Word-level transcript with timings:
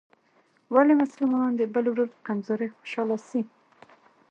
ولي 0.73 0.95
مسلمان 1.01 1.49
د 1.55 1.61
بل 1.73 1.85
ورور 1.89 2.07
په 2.13 2.19
کمزورۍ 2.27 2.69
خوشحاله 2.75 3.17
سي؟ 3.27 3.41